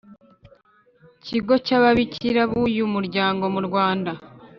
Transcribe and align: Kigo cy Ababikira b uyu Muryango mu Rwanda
Kigo 1.25 1.53
cy 1.65 1.73
Ababikira 1.77 2.41
b 2.49 2.51
uyu 2.63 2.83
Muryango 2.93 3.43
mu 3.53 3.61
Rwanda 3.67 4.11